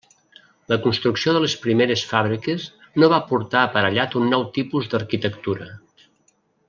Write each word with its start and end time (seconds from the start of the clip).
La 0.71 0.77
construcció 0.85 1.33
de 1.35 1.41
les 1.43 1.55
primeres 1.65 2.05
fàbriques 2.13 2.65
no 3.03 3.11
va 3.13 3.21
portar 3.33 3.61
aparellat 3.67 4.17
un 4.23 4.27
nou 4.33 4.47
tipus 4.57 4.91
d'arquitectura. 4.95 5.69